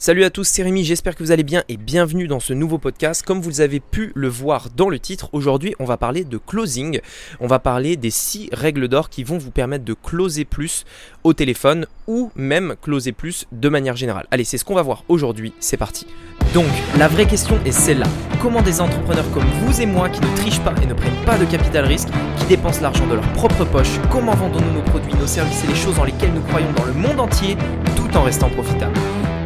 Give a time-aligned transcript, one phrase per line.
[0.00, 2.78] Salut à tous, c'est Rémi, j'espère que vous allez bien et bienvenue dans ce nouveau
[2.78, 3.24] podcast.
[3.24, 7.00] Comme vous avez pu le voir dans le titre, aujourd'hui on va parler de closing.
[7.40, 10.84] On va parler des 6 règles d'or qui vont vous permettre de closer plus
[11.24, 14.28] au téléphone ou même closer plus de manière générale.
[14.30, 16.06] Allez, c'est ce qu'on va voir aujourd'hui, c'est parti.
[16.54, 18.06] Donc, la vraie question est celle-là.
[18.40, 21.38] Comment des entrepreneurs comme vous et moi qui ne trichent pas et ne prennent pas
[21.38, 22.08] de capital risque,
[22.38, 25.74] qui dépensent l'argent de leur propre poche, comment vendons-nous nos produits, nos services et les
[25.74, 27.56] choses dans lesquelles nous croyons dans le monde entier
[27.96, 28.96] tout en restant profitables?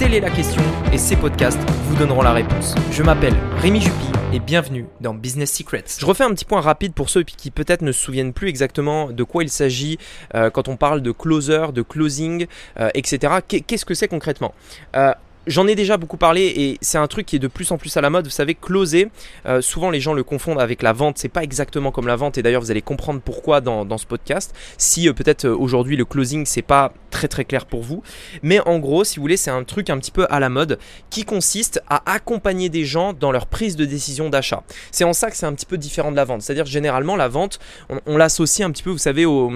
[0.02, 0.60] Telle est la question
[0.92, 2.74] et ces podcasts vous donneront la réponse.
[2.90, 5.84] Je m'appelle Rémi Juppy et bienvenue dans Business Secrets.
[5.96, 9.12] Je refais un petit point rapide pour ceux qui peut-être ne se souviennent plus exactement
[9.12, 9.98] de quoi il s'agit
[10.34, 12.48] euh, quand on parle de closer, de closing,
[12.80, 13.34] euh, etc.
[13.46, 14.54] Qu'est-ce que c'est concrètement?
[14.96, 15.12] Euh,
[15.48, 17.96] J'en ai déjà beaucoup parlé et c'est un truc qui est de plus en plus
[17.96, 18.26] à la mode.
[18.26, 19.08] Vous savez, closer,
[19.46, 21.18] euh, souvent les gens le confondent avec la vente.
[21.18, 24.54] C'est pas exactement comme la vente et d'ailleurs vous allez comprendre pourquoi dans, ce podcast.
[24.78, 28.02] Si euh, peut-être euh, aujourd'hui le closing c'est pas très très clair pour vous,
[28.42, 30.78] mais en gros, si vous voulez, c'est un truc un petit peu à la mode
[31.10, 34.62] qui consiste à accompagner des gens dans leur prise de décision d'achat.
[34.92, 36.42] C'est en ça que c'est un petit peu différent de la vente.
[36.42, 37.58] C'est-à-dire généralement la vente,
[37.90, 39.50] on, on l'associe un petit peu, vous savez, au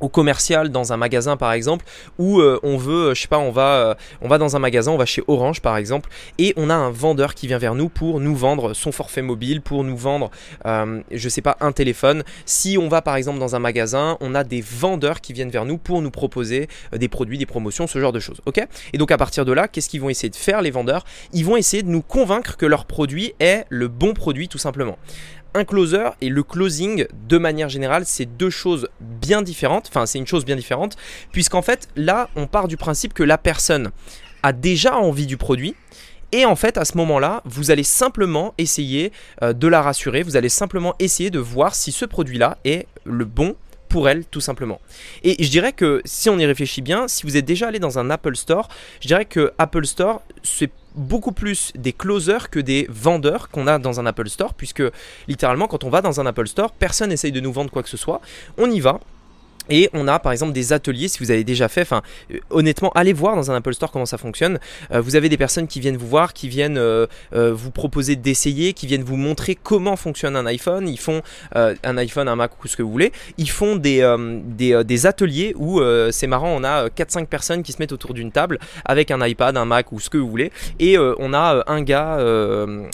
[0.00, 1.84] au commercial dans un magasin par exemple
[2.18, 4.92] où euh, on veut je sais pas on va euh, on va dans un magasin
[4.92, 7.88] on va chez Orange par exemple et on a un vendeur qui vient vers nous
[7.88, 10.30] pour nous vendre son forfait mobile pour nous vendre
[10.66, 12.22] euh, je sais pas un téléphone.
[12.46, 15.64] Si on va par exemple dans un magasin on a des vendeurs qui viennent vers
[15.64, 18.66] nous pour nous proposer des produits des promotions ce genre de choses ok?
[18.92, 21.04] Et donc à partir de là qu'est-ce qu'ils vont essayer de faire les vendeurs?
[21.32, 24.98] Ils vont essayer de nous convaincre que leur produit est le bon produit tout simplement
[25.54, 29.86] un closer et le closing, de manière générale, c'est deux choses bien différentes.
[29.88, 30.96] Enfin, c'est une chose bien différente,
[31.32, 33.90] puisqu'en fait, là, on part du principe que la personne
[34.42, 35.74] a déjà envie du produit.
[36.30, 40.36] Et en fait, à ce moment-là, vous allez simplement essayer euh, de la rassurer, vous
[40.36, 43.56] allez simplement essayer de voir si ce produit-là est le bon
[43.88, 44.80] pour elle tout simplement.
[45.22, 47.98] Et je dirais que si on y réfléchit bien, si vous êtes déjà allé dans
[47.98, 48.68] un Apple Store,
[49.00, 53.78] je dirais que Apple Store c'est beaucoup plus des closers que des vendeurs qu'on a
[53.78, 54.82] dans un Apple Store, puisque
[55.28, 57.88] littéralement quand on va dans un Apple Store, personne n'essaye de nous vendre quoi que
[57.88, 58.20] ce soit,
[58.56, 59.00] on y va,
[59.70, 62.02] et on a par exemple des ateliers, si vous avez déjà fait, enfin
[62.32, 64.58] euh, honnêtement, allez voir dans un Apple Store comment ça fonctionne.
[64.92, 68.72] Euh, vous avez des personnes qui viennent vous voir, qui viennent euh, vous proposer d'essayer,
[68.72, 70.88] qui viennent vous montrer comment fonctionne un iPhone.
[70.88, 71.22] Ils font
[71.54, 73.12] un iPhone, un Mac ou ce que vous voulez.
[73.36, 74.04] Ils font des,
[74.46, 75.80] des, ateliers où
[76.10, 79.56] c'est marrant, on a 4-5 personnes qui se mettent autour d'une table avec un iPad,
[79.56, 80.50] un Mac ou ce que vous voulez.
[80.78, 82.18] Et on a un gars,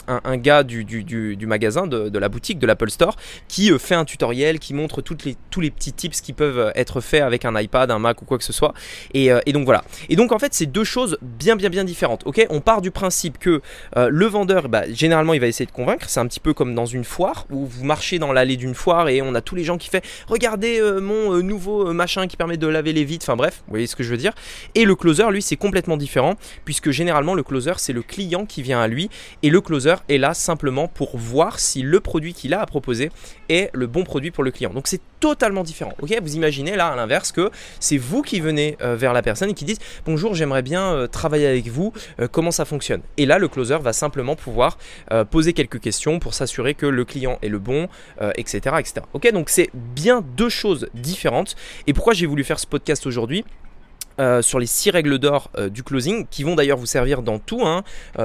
[0.09, 3.17] un, gars du, du, du, magasin, de, de, la boutique, de l'Apple Store,
[3.49, 6.73] qui fait un tutoriel, qui montre toutes les, tous les petits tips qui peuvent euh,
[6.75, 8.75] être fait avec un iPad, un Mac ou quoi que ce soit.
[9.17, 9.85] Euh, et, donc voilà.
[10.09, 12.23] Et donc en fait, c'est deux choses bien bien bien différentes.
[12.27, 13.61] Ok, on part du principe que
[13.97, 16.07] euh, le vendeur, bah, généralement, il va essayer de convaincre.
[16.09, 19.09] C'est un petit peu comme dans une foire où vous marchez dans l'allée d'une foire
[19.09, 19.95] et on a tous les gens qui font
[20.29, 23.23] regardez mon nouveau machin qui permet de laver les vides.
[23.23, 24.33] Enfin bref, vous voyez ce que je veux dire.
[24.75, 28.63] Et le closer, lui, c'est complètement différent puisque généralement le closer, c'est le client qui
[28.63, 29.11] vient à lui
[29.43, 33.11] et le closer est là simplement pour voir si le produit qu'il a à proposer
[33.49, 34.73] est le bon produit pour le client.
[34.73, 35.95] Donc c'est totalement différent.
[36.01, 37.51] Ok, vous imaginez là à l'inverse que
[37.81, 41.07] c'est vous qui venez euh, vers la personne et qui dites bonjour j'aimerais bien euh,
[41.07, 43.03] travailler avec vous, euh, comment ça fonctionne?
[43.17, 44.79] Et là le closer va simplement pouvoir
[45.31, 47.89] poser quelques questions pour s'assurer que le client est le bon,
[48.37, 48.95] etc., etc.
[49.13, 51.57] Ok donc c'est bien deux choses différentes.
[51.87, 53.45] Et pourquoi j'ai voulu faire ce podcast aujourd'hui
[54.41, 57.83] sur les six règles d'or du closing qui vont d'ailleurs vous servir dans tout hein,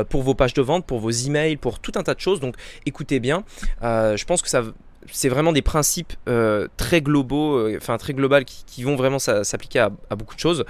[0.09, 2.39] pour vos pages de vente, pour vos emails, pour tout un tas de choses.
[2.39, 3.43] Donc écoutez bien,
[3.81, 4.63] je pense que ça
[5.11, 9.79] c'est vraiment des principes euh, très globaux, euh, enfin très global, qui, vont vraiment s'appliquer
[9.79, 10.63] à, beaucoup de choses.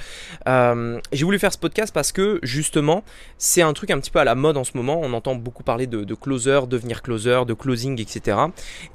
[0.48, 3.04] Euh, j'ai voulu faire ce podcast parce que justement,
[3.38, 5.00] c'est un truc un petit peu à la mode en ce moment.
[5.02, 8.38] On entend beaucoup parler de, de closer, devenir closer, de closing, etc.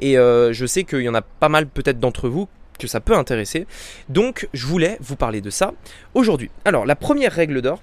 [0.00, 3.14] Et je sais qu'il y en a pas mal peut-être d'entre vous que ça peut
[3.14, 3.66] intéresser.
[4.08, 5.72] Donc, je voulais vous parler de ça
[6.14, 6.50] aujourd'hui.
[6.64, 7.80] Alors, la première règle d'or,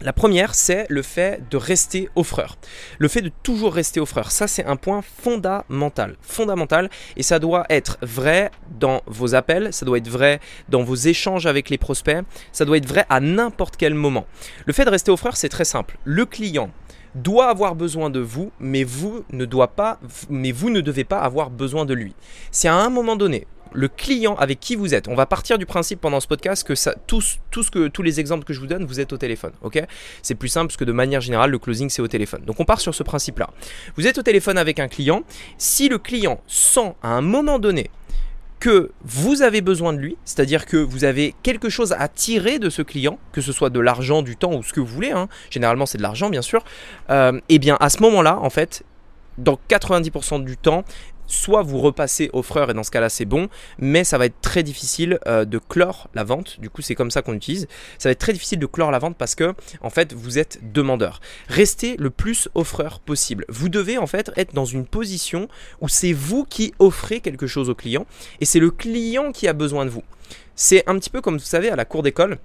[0.00, 2.56] la première, c'est le fait de rester offreur.
[2.98, 4.30] Le fait de toujours rester offreur.
[4.30, 6.16] Ça, c'est un point fondamental.
[6.22, 6.88] Fondamental.
[7.16, 11.46] Et ça doit être vrai dans vos appels, ça doit être vrai dans vos échanges
[11.46, 14.26] avec les prospects, ça doit être vrai à n'importe quel moment.
[14.66, 15.98] Le fait de rester offreur, c'est très simple.
[16.04, 16.70] Le client
[17.14, 19.98] doit avoir besoin de vous, mais vous ne doit pas,
[20.28, 22.14] mais vous ne devez pas avoir besoin de lui.
[22.50, 25.08] Si à un moment donné, le client avec qui vous êtes.
[25.08, 27.38] On va partir du principe pendant ce podcast que ça, tous,
[27.72, 29.52] que, tous les exemples que je vous donne, vous êtes au téléphone.
[30.22, 32.42] c'est plus simple parce que de manière générale, le closing, c'est au téléphone.
[32.46, 33.50] Donc on part sur ce principe-là.
[33.96, 35.22] Vous êtes au téléphone avec un client.
[35.56, 37.90] Si le client sent à un moment donné
[38.60, 42.70] que vous avez besoin de lui, c'est-à-dire que vous avez quelque chose à tirer de
[42.70, 45.28] ce client, que ce soit de l'argent, du temps ou ce que vous voulez, hein.
[45.50, 46.60] généralement c'est de l'argent bien sûr,
[47.08, 48.84] et euh, eh bien à ce moment-là, en fait,
[49.38, 50.84] dans 90% du temps,
[51.28, 53.48] soit vous repassez offreur et dans ce cas-là c'est bon,
[53.78, 56.58] mais ça va être très difficile euh, de clore la vente.
[56.58, 57.68] Du coup, c'est comme ça qu'on utilise.
[57.98, 60.58] Ça va être très difficile de clore la vente parce que en fait, vous êtes
[60.72, 61.20] demandeur.
[61.48, 63.44] Restez le plus offreur possible.
[63.48, 65.48] Vous devez en fait être dans une position
[65.80, 68.06] où c'est vous qui offrez quelque chose au client
[68.40, 70.02] et c'est le client qui a besoin de vous.
[70.54, 72.38] C'est un petit peu comme vous savez à la cour d'école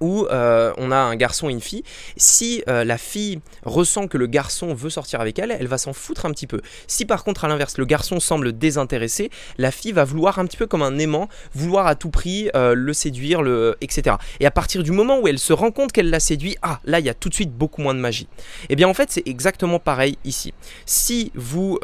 [0.00, 1.82] où euh, on a un garçon et une fille.
[2.16, 5.92] Si euh, la fille ressent que le garçon veut sortir avec elle, elle va s'en
[5.92, 6.60] foutre un petit peu.
[6.86, 10.56] Si par contre à l'inverse le garçon semble désintéressé, la fille va vouloir un petit
[10.56, 13.40] peu comme un aimant, vouloir à tout prix euh, le séduire,
[13.80, 14.16] etc.
[14.40, 16.98] Et à partir du moment où elle se rend compte qu'elle l'a séduit, ah là
[16.98, 18.28] il y a tout de suite beaucoup moins de magie.
[18.62, 20.52] Et eh bien en fait c'est exactement pareil ici.
[20.86, 21.78] Si vous,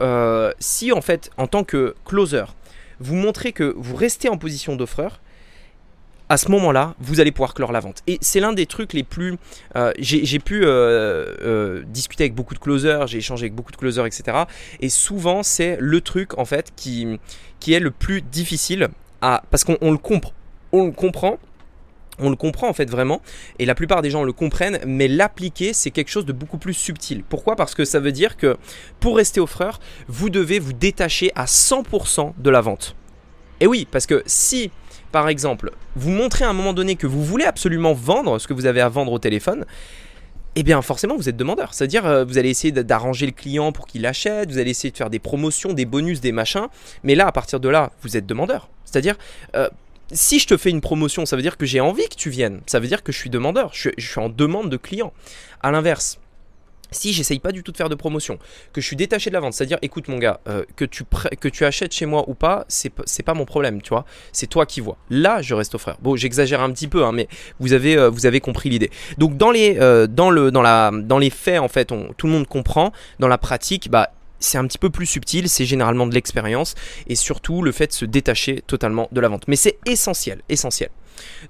[0.59, 2.45] si en fait en tant que closer,
[3.01, 5.21] vous montrez que vous restez en position d'offreur,
[6.29, 8.03] à ce moment-là, vous allez pouvoir clore la vente.
[8.07, 9.37] Et c'est l'un des trucs les plus...
[9.77, 13.77] Euh, j'ai pu euh, euh, discuter avec beaucoup de closers, j'ai échangé avec beaucoup de
[13.77, 14.45] closers, etc.
[14.81, 17.19] Et souvent, c'est le truc, en fait, qui,
[17.61, 18.89] qui est le plus difficile
[19.23, 19.43] à...
[19.51, 20.33] Parce qu'on le comprend.
[20.73, 21.39] On le comprend,
[22.19, 23.23] on le comprend en fait vraiment,
[23.59, 26.75] et la plupart des gens le comprennent, mais l'appliquer c'est quelque chose de beaucoup plus
[26.75, 27.23] subtil.
[27.23, 27.57] Pourquoi?
[27.57, 28.57] Parce que ça veut dire que
[29.01, 32.97] pour rester offreur, vous devez vous détacher à 100% de la vente.
[33.61, 34.71] Et oui, parce que si
[35.17, 38.53] par exemple, vous montrez à un moment donné que vous voulez absolument vendre ce que
[38.53, 39.65] vous avez à vendre au téléphone,
[40.57, 41.73] eh bien forcément vous êtes demandeur.
[41.73, 44.97] C'est-à-dire euh, vous allez essayer d'arranger le client pour qu'il achète, vous allez essayer de
[44.99, 46.67] faire des promotions, des bonus, des machins,
[47.03, 48.69] mais là à partir de là vous êtes demandeur.
[48.85, 49.17] C'est-à-dire
[49.55, 49.71] euh,
[50.13, 52.61] si je te fais une promotion, ça veut dire que j'ai envie que tu viennes.
[52.67, 53.71] Ça veut dire que je suis demandeur.
[53.73, 55.15] Je, je suis en demande de client.
[55.63, 56.19] À l'inverse,
[56.91, 58.39] si j'essaye pas du tout de faire de promotion,
[58.73, 61.93] que je suis détaché de la vente, c'est-à-dire écoute mon gars, euh, que, tu achètes
[61.93, 64.97] chez moi ou pas, c'est pas mon problème, tu vois, c'est toi qui vois.
[65.11, 65.97] Là, je reste au frère.
[66.01, 67.29] Bon, j'exagère un petit peu, hein, mais
[67.61, 68.91] vous avez, euh, vous avez compris l'idée.
[69.19, 70.07] Donc dans les, euh,
[71.31, 72.93] faits, en fait, tout le monde comprend.
[73.19, 76.75] Dans la pratique, bah c'est un petit peu plus subtil, c'est généralement de l'expérience
[77.07, 79.45] et surtout le fait de se détacher totalement de la vente.
[79.49, 80.91] Mais c'est essentiel, essentiel.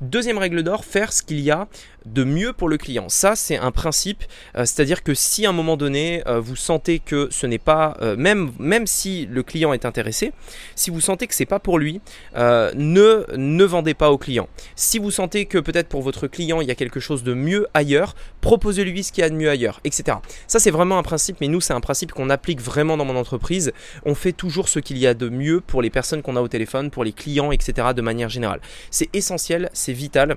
[0.00, 1.68] Deuxième règle d'or, faire ce qu'il y a
[2.06, 3.08] de mieux pour le client.
[3.08, 4.24] Ça, c'est un principe,
[4.56, 7.96] euh, c'est-à-dire que si à un moment donné, euh, vous sentez que ce n'est pas,
[8.00, 10.32] euh, même, même si le client est intéressé,
[10.74, 12.00] si vous sentez que c'est pas pour lui,
[12.34, 14.48] ne, ne vendez pas au client.
[14.76, 17.66] Si vous sentez que peut-être pour votre client, il y a quelque chose de mieux
[17.74, 20.18] ailleurs, proposez-lui ce qu'il y a de mieux ailleurs, etc.
[20.46, 23.16] Ça, c'est vraiment un principe, mais nous, c'est un principe qu'on applique vraiment dans mon
[23.16, 23.72] entreprise.
[24.04, 26.48] On fait toujours ce qu'il y a de mieux pour les personnes qu'on a au
[26.48, 27.88] téléphone, pour les clients, etc.
[27.94, 28.60] de manière générale.
[28.90, 30.36] C'est essentiel, c'est vital.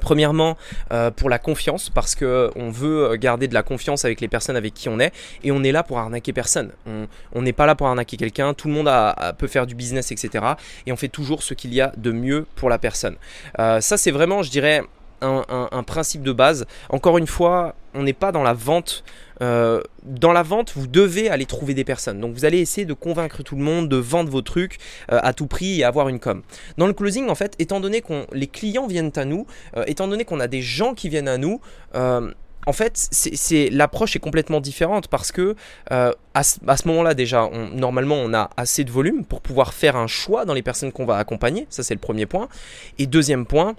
[0.00, 0.56] Premièrement,
[0.90, 4.56] euh, pour la confiance, parce que on veut garder de la confiance avec les personnes
[4.56, 5.12] avec qui on est,
[5.44, 6.70] et on est là pour arnaquer personne.
[7.34, 8.54] On n'est pas là pour arnaquer quelqu'un.
[8.54, 8.90] Tout le monde
[9.36, 10.44] peut faire du business, etc.
[10.86, 13.16] Et on fait toujours ce qu'il y a de mieux pour la personne.
[13.58, 14.82] Euh, ça, c'est vraiment, je dirais,
[15.20, 16.66] un, principe de base.
[16.88, 19.04] Encore une fois, on n'est pas dans la vente.
[19.40, 22.20] Euh, dans la vente, vous devez aller trouver des personnes.
[22.20, 24.78] Donc vous allez essayer de convaincre tout le monde, de vendre vos trucs
[25.10, 26.42] euh, à tout prix et avoir une com.
[26.78, 29.46] Dans le closing, en fait, étant donné que les clients viennent à nous,
[29.76, 31.60] euh, étant donné qu'on a des gens qui viennent à nous,
[32.64, 35.56] en fait, c'est l'approche est complètement différente parce que
[35.90, 40.44] à ce, moment-là déjà, normalement, on a assez de volume pour pouvoir faire un choix
[40.44, 41.66] dans les personnes qu'on va accompagner.
[41.70, 42.48] Ça, c'est le premier point.
[42.98, 43.74] Et deuxième point,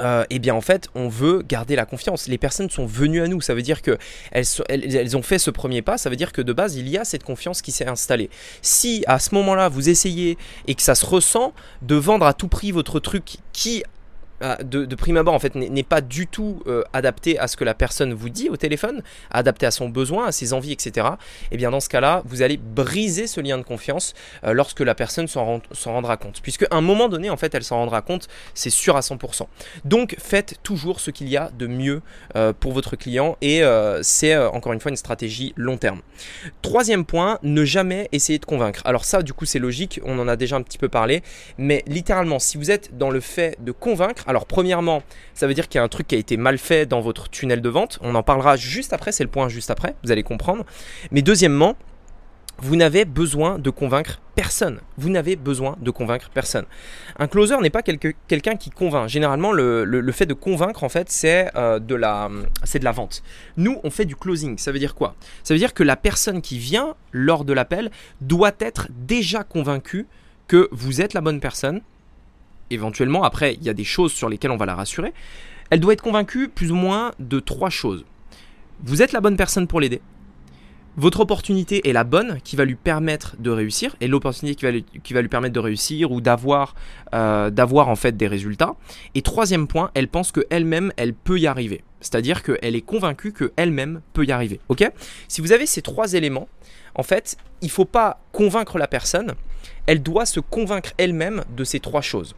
[0.00, 2.28] euh, eh bien en fait on veut garder la confiance.
[2.28, 3.98] Les personnes sont venues à nous, ça veut dire que
[4.32, 7.04] elles, ont fait ce premier pas, ça veut dire que de base il y a
[7.04, 8.30] cette confiance qui s'est installée.
[8.62, 11.52] Si à ce moment-là vous essayez et que ça se ressent
[11.82, 13.82] de vendre à tout prix votre truc qui
[14.40, 17.64] ah, de, prime abord en fait n'est pas du tout euh, adapté à ce que
[17.64, 21.06] la personne vous dit au téléphone, adapté à son besoin, à ses envies, etc.
[21.16, 24.14] Et eh bien dans ce cas-là, vous allez briser ce lien de confiance
[24.44, 26.40] euh, lorsque la personne s'en rendra compte.
[26.42, 29.46] Puisque à un moment donné, en fait, elle s'en rendra compte, c'est sûr à 100%.
[29.84, 32.02] Donc faites toujours ce qu'il y a de mieux
[32.34, 33.62] euh, pour votre client et
[34.02, 36.00] c'est encore une fois une stratégie long terme.
[36.62, 38.82] Troisième point, ne jamais essayer de convaincre.
[38.84, 41.22] Alors ça, du coup, c'est logique, on en a déjà un petit peu parlé,
[41.58, 45.02] mais littéralement, si vous êtes dans le fait de convaincre, alors premièrement,
[45.34, 47.28] ça veut dire qu'il y a un truc qui a été mal fait dans votre
[47.28, 47.98] tunnel de vente.
[48.02, 50.64] On en parlera juste après, c'est le point juste après, vous allez comprendre.
[51.10, 51.76] Mais deuxièmement,
[52.58, 54.80] vous n'avez besoin de convaincre personne.
[54.96, 56.64] Vous n'avez besoin de convaincre personne.
[57.18, 59.08] Un closer n'est pas quelqu'un qui convainc.
[59.08, 63.22] Généralement, le, fait de convaincre, en fait, c'est euh, la, de la vente.
[63.56, 64.56] Nous, on fait du closing.
[64.58, 65.14] Ça veut dire quoi?
[65.42, 67.90] Ça veut dire que la personne qui vient lors de l'appel
[68.20, 70.06] doit être déjà convaincue
[70.48, 71.82] que vous êtes la bonne personne,
[72.70, 75.12] éventuellement, après, il y a des choses sur lesquelles on va la rassurer,
[75.70, 78.04] elle doit être convaincue plus ou moins de trois choses.
[78.84, 80.00] Vous êtes la bonne personne pour l'aider.
[80.98, 85.20] votre opportunité est la bonne qui va lui permettre de réussir et l'opportunité qui va
[85.20, 86.74] lui, permettre de réussir ou d'avoir
[87.14, 88.76] euh, d'avoir en fait des résultats.
[89.14, 91.84] Et troisième point, elle pense que elle-même elle peut y arriver.
[92.00, 94.60] C'est-à-dire qu'elle est convaincue qu'elle-même peut y arriver.
[94.68, 94.90] Ok?
[95.28, 96.48] Si vous avez ces trois éléments,
[96.94, 99.34] en fait, il faut pas convaincre la personne,
[99.86, 102.34] elle doit se convaincre elle-même de ces trois choses.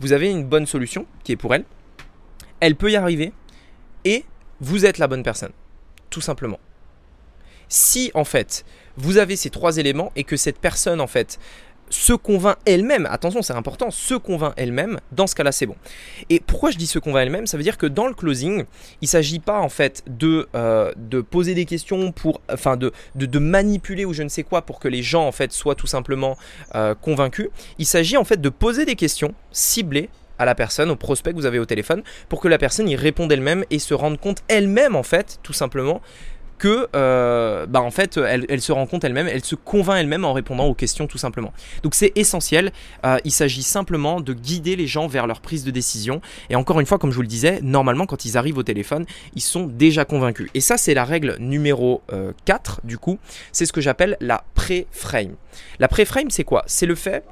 [0.00, 1.64] Vous avez une bonne solution qui est pour elle,
[2.60, 3.32] elle peut y arriver
[4.04, 4.24] et
[4.60, 5.52] vous êtes la bonne personne.
[6.10, 6.60] Tout simplement.
[7.68, 8.64] Si en fait
[8.96, 11.38] vous avez ces trois éléments et que cette personne en fait
[11.92, 15.76] se convainc elle-même, attention c'est important, se convainc elle-même, dans ce cas-là c'est bon.
[16.30, 17.46] Et pourquoi je dis se convainc elle-même?
[17.46, 18.64] Ça veut dire que dans le closing,
[19.00, 22.92] il ne s'agit pas en fait de, euh, de poser des questions pour, enfin de,
[23.14, 25.86] de, manipuler ou je ne sais quoi pour que les gens en fait soient tout
[25.86, 26.36] simplement
[26.74, 27.48] euh, convaincus.
[27.78, 30.08] Il s'agit en fait de poser des questions ciblées
[30.38, 32.96] à la personne, au prospect que vous avez au téléphone, pour que la personne y
[32.96, 36.00] réponde elle-même et se rende compte elle-même en fait, tout simplement,
[36.62, 40.32] que euh, bah en fait elle, se rend compte elle-même, elle se convainc elle-même en
[40.32, 41.52] répondant aux questions tout simplement.
[41.82, 42.70] Donc c'est essentiel,
[43.04, 46.78] euh, il s'agit simplement de guider les gens vers leur prise de décision et encore
[46.78, 49.66] une fois comme je vous le disais, normalement quand ils arrivent au téléphone, ils sont
[49.66, 50.50] déjà convaincus.
[50.54, 52.02] Et ça c'est la règle numéro
[52.44, 53.18] 4 euh, du coup,
[53.50, 55.34] c'est ce que j'appelle la pré-frame.
[55.80, 56.62] La pré-frame c'est quoi?
[56.68, 57.24] C'est le fait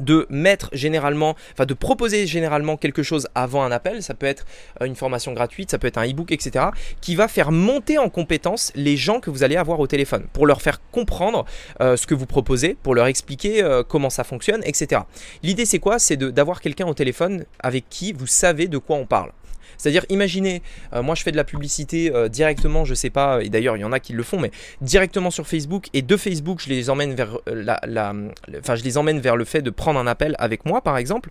[0.00, 4.46] de mettre généralement, enfin de proposer généralement quelque chose avant un appel, ça peut être
[4.80, 6.66] euh, une formation gratuite, ça peut être un e-book, etc.,
[7.00, 10.46] qui va faire monter en compétence les gens que vous allez avoir au téléphone, pour
[10.46, 11.44] leur faire comprendre
[11.80, 15.02] euh, ce que vous proposez, pour leur expliquer euh, comment ça fonctionne, etc.
[15.42, 15.98] L'idée c'est quoi?
[15.98, 19.32] C'est d'avoir quelqu'un au téléphone avec qui vous savez de quoi on parle.
[19.78, 23.48] C'est-à-dire, imaginez, euh, moi je fais de la publicité euh, directement, je sais pas, et
[23.48, 26.60] d'ailleurs il y en a qui le font, mais directement sur Facebook, et de Facebook
[26.62, 30.34] je les emmène vers euh, je les emmène vers le fait de prendre un appel
[30.38, 31.30] avec moi par exemple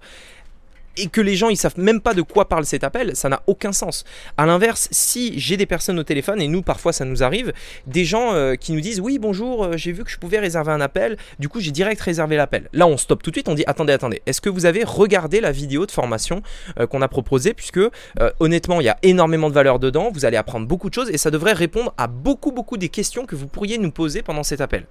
[0.97, 3.41] et que les gens ils savent même pas de quoi parle cet appel, ça n'a
[3.47, 4.03] aucun sens.
[4.37, 7.53] À l'inverse, si j'ai des personnes au téléphone et nous parfois ça nous arrive,
[7.85, 10.71] des gens euh, qui nous disent oui bonjour, euh, j'ai vu que je pouvais réserver
[10.71, 12.69] un appel, du coup j'ai direct réservé l'appel.
[12.73, 15.41] Là on stoppe tout de suite, on dit attendez attendez, est-ce que vous avez regardé
[15.41, 16.41] la vidéo de formation
[16.79, 17.79] euh, qu'on a proposée puisque
[18.39, 21.17] honnêtement il y a énormément de valeur dedans, vous allez apprendre beaucoup de choses et
[21.17, 24.61] ça devrait répondre à beaucoup beaucoup des questions que vous pourriez nous poser pendant cet
[24.61, 24.85] appel.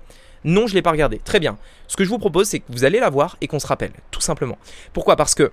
[0.45, 1.21] Non, je ne l'ai pas regardé.
[1.25, 1.59] Très bien.
[1.89, 3.91] Ce que je vous propose, c'est que vous allez la voir et qu'on se rappelle,
[4.11, 4.59] tout simplement.
[4.93, 5.17] Pourquoi?
[5.17, 5.51] Parce que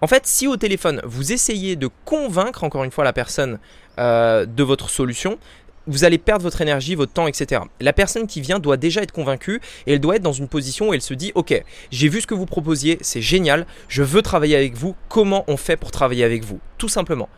[0.00, 3.58] en fait, si au téléphone, vous essayez de convaincre encore une fois la personne
[3.98, 5.38] euh, de votre solution,
[5.86, 7.62] vous allez perdre votre énergie, votre temps, etc.
[7.80, 10.88] La personne qui vient doit déjà être convaincue et elle doit être dans une position
[10.88, 14.22] où elle se dit Ok, j'ai vu ce que vous proposiez, c'est génial, je veux
[14.22, 16.58] travailler avec vous, comment on fait pour travailler avec vous?
[16.78, 17.28] Tout simplement.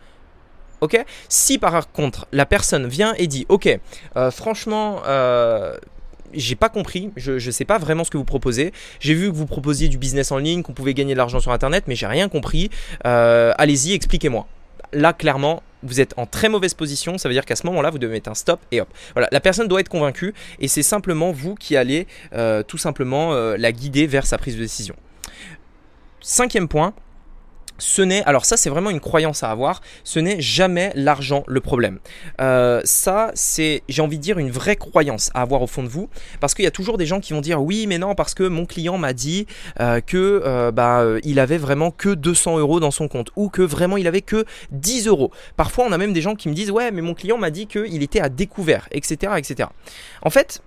[0.81, 1.03] Ok?
[1.27, 3.67] Si par contre la personne vient et dit Ok,
[4.15, 5.75] euh, franchement, euh,
[6.33, 8.73] j'ai pas compris, je sais pas vraiment ce que vous proposez.
[8.99, 11.51] J'ai vu que vous proposiez du business en ligne, qu'on pouvait gagner de l'argent sur
[11.51, 12.69] internet, mais j'ai rien compris.
[13.05, 14.47] Euh, allez-y, expliquez-moi.
[14.93, 17.99] Là, clairement, vous êtes en très mauvaise position, ça veut dire qu'à ce moment-là, vous
[17.99, 18.89] devez mettre un stop et hop.
[19.13, 23.33] Voilà, la personne doit être convaincue et c'est simplement vous qui allez euh, tout simplement
[23.33, 24.95] euh, la guider vers sa prise de décision.
[26.21, 26.93] Cinquième point,
[27.77, 31.61] ce n'est, alors ça c'est vraiment une croyance à avoir, ce n'est jamais l'argent le
[31.61, 31.99] problème.
[32.41, 35.87] Euh, ça c'est, j'ai envie de dire, une vraie croyance à avoir au fond de
[35.87, 38.33] vous, parce qu'il y a toujours des gens qui vont dire oui mais non parce
[38.33, 39.47] que mon client m'a dit
[39.79, 43.61] euh, que euh, bah, il avait vraiment que 200 euros dans son compte, ou que
[43.61, 45.31] vraiment il avait que 10 euros.
[45.55, 47.67] Parfois on a même des gens qui me disent ouais mais mon client m'a dit
[47.67, 49.33] qu'il était à découvert, etc.
[49.37, 49.69] etc.
[50.21, 50.61] En fait,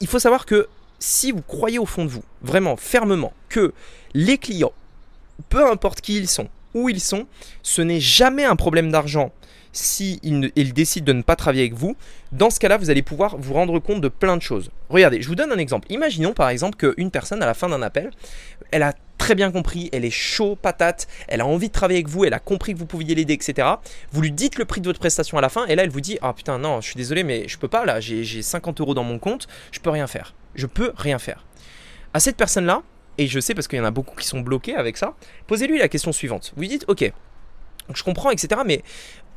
[0.00, 0.68] il faut savoir que
[0.98, 3.72] si vous croyez au fond de vous, vraiment fermement, que
[4.14, 4.72] les clients
[5.48, 7.26] peu importe qui ils sont, où ils sont,
[7.62, 9.32] ce n'est jamais un problème d'argent
[9.72, 11.96] si ils, décident de ne pas travailler avec vous,
[12.30, 14.70] dans ce cas-là, vous allez pouvoir vous rendre compte de plein de choses.
[14.90, 15.90] Regardez, je vous donne un exemple.
[15.90, 18.10] Imaginons par exemple qu'une personne à la fin d'un appel,
[18.70, 22.08] elle a très bien compris, elle est chaud patate, elle a envie de travailler avec
[22.08, 23.68] vous, elle a compris que vous pouviez l'aider, etc.
[24.10, 26.00] Vous lui dites le prix de votre prestation à la fin, et là elle vous
[26.00, 28.94] dit Ah putain, non, je suis désolé, mais je peux pas là, j'ai 50 euros
[28.94, 30.34] dans mon compte, je peux rien faire.
[30.54, 31.46] Je peux rien faire.
[32.12, 32.82] À cette personne-là,
[33.18, 35.14] et je sais parce qu'il y en a beaucoup qui sont bloqués avec ça,
[35.46, 36.52] posez-lui la question suivante.
[36.56, 37.12] Vous lui dites, ok,
[37.94, 38.62] je comprends, etc.
[38.64, 38.82] Mais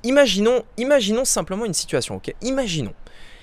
[0.03, 2.34] imaginons, imaginons simplement une situation, ok?
[2.41, 2.94] Imaginons.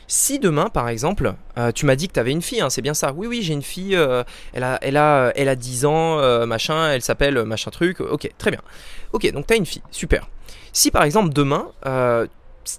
[0.08, 2.82] Si demain, par exemple, euh, tu m'as dit que tu avais une fille, hein, c'est
[2.82, 3.12] bien ça.
[3.12, 6.44] Oui, oui, j'ai une fille, euh, elle, a, elle, a, elle a 10 ans, euh,
[6.44, 8.00] machin, elle s'appelle machin truc.
[8.00, 8.60] Ok, très bien.
[9.12, 10.28] Ok, donc tu as une fille, super.
[10.72, 11.70] Si par exemple demain,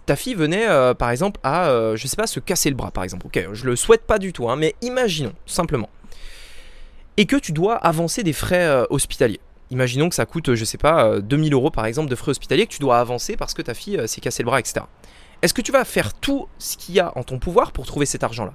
[0.06, 3.28] ta fille venait par exemple à, je sais pas, se casser le bras par exemple.
[3.28, 5.90] Ok, je le souhaite pas du tout, hein, mais imaginons, simplement
[7.18, 9.40] et que tu dois avancer des frais euh, hospitaliers.
[9.72, 12.68] Imaginons que ça coûte, je sais pas, 2000 euh, euros par exemple de frais hospitaliers
[12.68, 14.86] que tu dois avancer parce que ta fille euh, s'est cassé le bras, etc.
[15.42, 18.06] Est-ce que tu vas faire tout ce qu'il y a en ton pouvoir pour trouver
[18.06, 18.54] cet argent-là?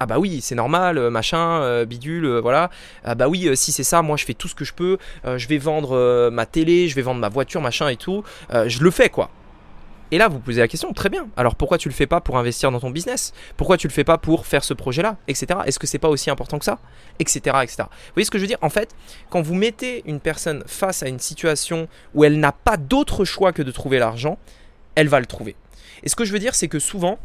[0.00, 2.70] Ah bah oui, c'est normal, machin, bidule, voilà.
[3.02, 4.96] Ah bah oui, si c'est ça, moi je fais tout ce que je peux.
[5.24, 8.22] je vais vendre ma télé, je vais vendre ma voiture, machin et tout.
[8.52, 9.28] je le fais quoi.
[10.10, 11.28] Et là, vous posez la question, très bien.
[11.36, 13.32] Alors pourquoi tu le fais pas pour investir dans ton business?
[13.56, 15.60] Pourquoi tu le fais pas pour faire ce projet-là, etc.
[15.66, 16.78] Est-ce que c'est pas aussi important que ça,
[17.18, 17.76] etc., etc.
[17.78, 18.58] Vous voyez ce que je veux dire?
[18.62, 18.94] En fait,
[19.30, 23.52] quand vous mettez une personne face à une situation où elle n'a pas d'autre choix
[23.52, 24.38] que de trouver l'argent,
[24.94, 25.56] elle va le trouver.
[26.02, 27.18] Et ce que je veux dire, c'est que souvent,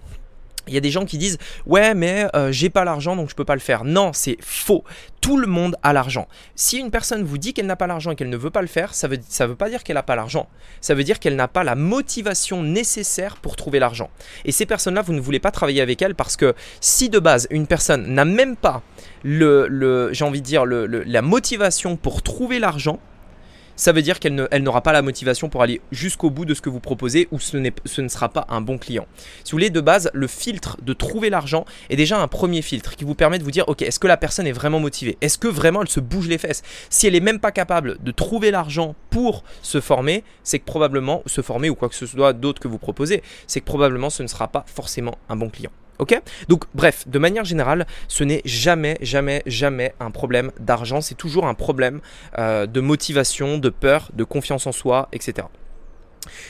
[0.68, 3.36] il y a des gens qui disent ouais mais euh, j'ai pas l'argent donc je
[3.36, 3.84] peux pas le faire.
[3.84, 4.84] Non, c'est faux.
[5.22, 6.28] Tout le monde a l'argent.
[6.56, 8.68] Si une personne vous dit qu'elle n'a pas l'argent et qu'elle ne veut pas le
[8.68, 10.48] faire, ça veut veut pas dire qu'elle n'a pas l'argent.
[10.82, 14.10] Ça veut dire qu'elle n'a pas la motivation nécessaire pour trouver l'argent.
[14.46, 17.48] Et ces personnes-là, vous ne voulez pas travailler avec elles parce que si de base
[17.52, 18.82] une personne n'a même pas
[19.24, 23.00] le, j'ai envie de dire la motivation pour trouver l'argent,
[23.76, 26.70] ça veut dire qu'elle n'aura pas la motivation pour aller jusqu'au bout de ce que
[26.70, 29.08] vous proposez ou ce, ce ne sera pas un bon client.
[29.44, 32.96] Si vous voulez, de base, le filtre de trouver l'argent est déjà un premier filtre
[32.96, 35.18] qui vous permet de vous dire, ok, est-ce que la personne est vraiment motivée?
[35.22, 36.64] Est-ce que vraiment elle se bouge les fesses?
[36.90, 41.24] Si elle n'est même pas capable de trouver l'argent pour se former, c'est que probablement,
[41.26, 44.24] se former ou quoi que ce soit d'autre que vous proposez, c'est que probablement ce
[44.24, 45.72] ne sera pas forcément un bon client.
[46.00, 46.20] Ok?
[46.48, 51.46] Donc bref, de manière générale, ce n'est jamais, jamais, jamais un problème d'argent, c'est toujours
[51.46, 52.02] un problème
[52.38, 55.48] euh, de motivation, de peur, de confiance en soi, etc.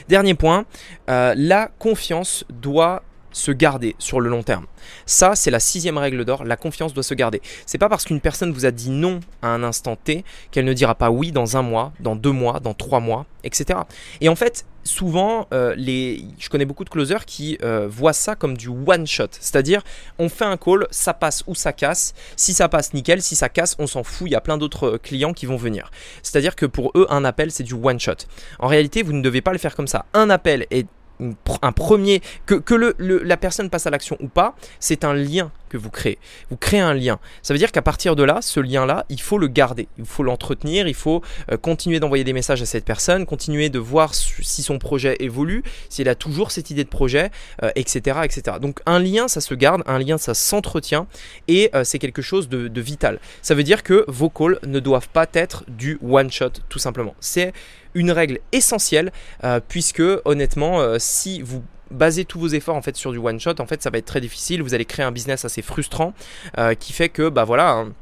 [0.08, 0.66] Dernier point,
[1.10, 4.66] euh, la confiance doit se garder sur le long terme.
[5.06, 7.42] Ça, c'est la sixième règle d'or, la confiance doit se garder.
[7.66, 10.74] C'est pas parce qu'une personne vous a dit non à un instant T qu'elle ne
[10.74, 13.80] dira pas oui dans un mois, dans deux mois, dans trois mois, etc.
[14.22, 16.26] Et en fait, souvent, euh, les...
[16.40, 19.28] je connais beaucoup de closers qui euh, voient ça comme du one shot.
[19.32, 19.82] C'est-à-dire,
[20.20, 22.14] on fait un call, ça passe ou ça casse.
[22.36, 23.22] Si ça passe, nickel.
[23.22, 24.28] Si ça casse, on s'en fout.
[24.28, 25.92] Il y a plein d'autres euh, clients qui vont venir.
[26.22, 28.14] C'est-à-dire que pour eux, un appel, c'est du one shot.
[28.60, 30.06] En réalité, vous ne devez pas le faire comme ça.
[30.14, 30.88] Un appel est
[31.20, 35.78] un premier, que, que la personne passe à l'action ou pas, c'est un lien que
[35.78, 36.20] vous créez.
[36.52, 37.20] Vous créez un lien.
[37.42, 40.22] Ça veut dire qu'à partir de là, ce lien-là, il faut le garder, il faut
[40.22, 44.62] l'entretenir, il faut euh, continuer d'envoyer des messages à cette personne, continuer de voir si
[44.62, 47.32] son projet évolue, s'il a toujours cette idée de projet,
[47.76, 48.58] etc., euh, etc.
[48.62, 51.08] Donc un lien, ça se garde, un lien, ça s'entretient
[51.48, 53.20] et euh, c'est quelque chose de, de vital.
[53.42, 57.16] Ça veut dire que vos calls ne doivent pas être du one-shot, tout simplement.
[57.20, 57.52] C'est
[57.96, 59.12] une règle essentielle
[59.44, 63.40] euh, puisque honnêtement euh, si vous basez tous vos efforts en fait sur du one
[63.40, 64.64] shot en fait ça va être très difficile.
[64.64, 66.14] Vous allez créer un business assez frustrant
[66.58, 67.94] euh, qui fait que bah voilà hein,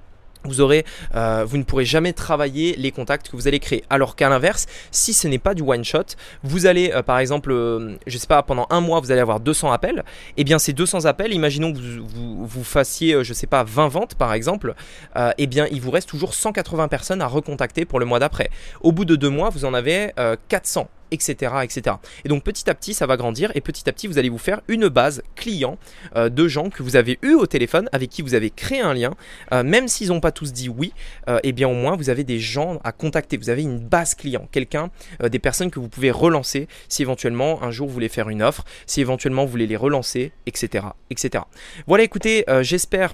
[0.43, 3.83] vous aurez, euh, vous ne pourrez jamais travailler les contacts que vous allez créer.
[3.89, 6.03] Alors qu'à l'inverse, si ce n'est pas du one shot,
[6.43, 9.71] vous allez, euh, par exemple, euh, sais pas, pendant un mois, vous allez avoir 200
[9.71, 10.03] appels.
[10.37, 13.87] Et eh bien, ces 200 appels, imaginons que vous, vous, fassiez, je sais pas, 20
[13.87, 14.73] ventes par exemple.
[15.15, 18.49] et eh bien, il vous reste toujours 180 personnes à recontacter pour le mois d'après.
[18.81, 20.11] Au bout de deux mois, vous en avez
[20.49, 21.97] 400 etc., etc.
[22.25, 24.37] Et donc petit à petit, ça va grandir et petit à petit, vous allez vous
[24.37, 25.77] faire une base client
[26.15, 28.93] euh, de gens que vous avez eu au téléphone, avec qui vous avez créé un
[28.93, 29.13] lien,
[29.53, 30.93] euh, même s'ils n'ont pas tous dit oui,
[31.27, 33.79] et euh, eh bien au moins vous avez des gens à contacter, vous avez une
[33.79, 34.89] base client, quelqu'un,
[35.21, 38.63] des personnes que vous pouvez relancer si éventuellement un jour vous voulez faire une offre,
[38.85, 41.43] si éventuellement vous voulez les relancer, etc., etc.
[41.87, 43.13] Voilà, écoutez, j'espère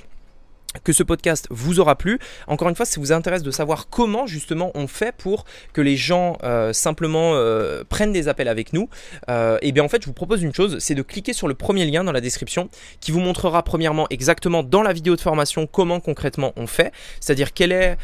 [0.83, 2.19] que ce podcast vous aura plu.
[2.47, 5.81] Encore une fois, si ça vous intéresse de savoir comment justement on fait pour que
[5.81, 9.89] les gens euh, simplement euh, prennent des appels avec nous, et euh, eh bien en
[9.89, 12.21] fait je vous propose une chose, c'est de cliquer sur le premier lien dans la
[12.21, 16.91] description qui vous montrera premièrement exactement dans la vidéo de formation comment concrètement on fait,
[17.19, 17.97] c'est-à-dire quelle est,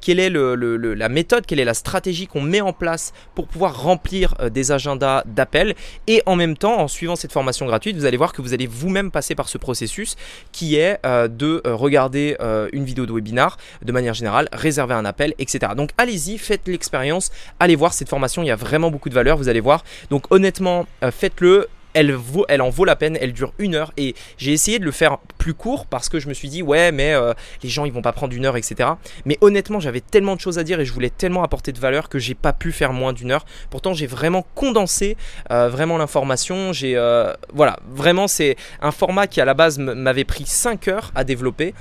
[0.00, 4.34] quelle est la méthode, quelle est la stratégie qu'on met en place pour pouvoir remplir
[4.50, 5.74] des agendas d'appels
[6.06, 8.66] et en même temps en suivant cette formation gratuite, vous allez voir que vous allez
[8.66, 10.16] vous-même passer par ce processus
[10.52, 15.34] qui est de regarder euh, une vidéo de webinar de manière générale, réserver un appel,
[15.38, 15.72] etc.
[15.76, 19.36] Donc allez-y, faites l'expérience, allez voir cette formation, il y a vraiment beaucoup de valeur,
[19.36, 19.84] vous allez voir.
[20.10, 21.68] Donc honnêtement, euh, faites-le,
[21.98, 25.18] elle, en vaut la peine, elle dure une heure et j'ai essayé de le faire
[25.38, 27.32] plus court parce que je me suis dit ouais mais euh,
[27.62, 28.90] les gens ils vont pas prendre une heure etc.
[29.24, 32.08] Mais honnêtement j'avais tellement de choses à dire et je voulais tellement apporter de valeur
[32.08, 33.44] que j'ai pas pu faire moins d'une heure.
[33.70, 35.16] Pourtant j'ai vraiment condensé
[35.50, 36.72] euh, vraiment l'information.
[36.72, 41.10] J'ai euh, voilà vraiment c'est un format qui à la base m'avait pris 5 heures
[41.14, 41.74] à développer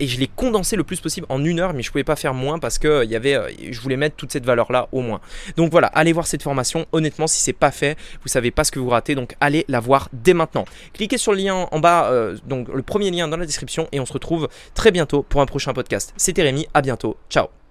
[0.00, 2.34] et je l'ai condensé le plus possible en une heure mais je pouvais pas faire
[2.34, 5.20] moins parce que y je voulais mettre toute cette valeur là au moins.
[5.56, 6.86] Donc voilà allez voir cette formation.
[6.92, 9.80] Honnêtement si c'est pas fait vous savez pas ce que vous ratez donc allez la
[9.80, 10.64] voir dès maintenant.
[10.92, 14.00] Cliquez sur le lien en bas, euh, donc le premier lien dans la description et
[14.00, 16.12] on se retrouve très bientôt pour un prochain podcast.
[16.16, 17.63] C'était Rémi, à bientôt, ciao